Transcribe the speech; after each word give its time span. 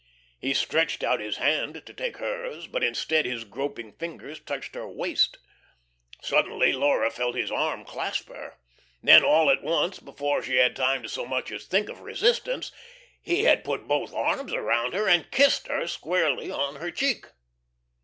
He 0.39 0.55
stretched 0.55 1.03
out 1.03 1.19
his 1.19 1.37
hand 1.37 1.85
to 1.85 1.93
take 1.93 2.17
hers, 2.17 2.65
but 2.65 2.83
instead 2.83 3.27
his 3.27 3.43
groping 3.43 3.93
fingers 3.93 4.39
touched 4.39 4.73
her 4.73 4.87
waist. 4.89 5.37
Suddenly 6.23 6.73
Laura 6.73 7.11
felt 7.11 7.35
his 7.35 7.51
arm 7.51 7.85
clasp 7.85 8.29
her. 8.29 8.57
Then 9.03 9.23
all 9.23 9.51
at 9.51 9.61
once, 9.61 9.99
before 9.99 10.41
she 10.41 10.55
had 10.55 10.75
time 10.75 11.03
to 11.03 11.07
so 11.07 11.27
much 11.27 11.51
as 11.51 11.67
think 11.67 11.87
of 11.87 11.99
resistance, 11.99 12.71
he 13.21 13.43
had 13.43 13.63
put 13.63 13.87
both 13.87 14.11
arms 14.11 14.51
about 14.53 14.93
her 14.93 15.07
and 15.07 15.29
kissed 15.29 15.67
her 15.67 15.85
squarely 15.85 16.49
on 16.49 16.77
her 16.77 16.89
cheek. 16.89 17.27